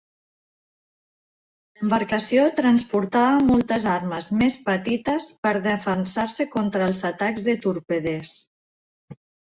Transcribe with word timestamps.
L'embarcació 1.81 2.45
transportava 2.61 3.45
moltes 3.51 3.85
armes 3.97 4.29
més 4.39 4.55
petites 4.71 5.27
per 5.45 5.53
defensar-se 5.69 6.49
contra 6.57 6.89
els 6.93 7.05
atacs 7.13 7.47
de 7.51 7.57
torpeders. 7.67 8.33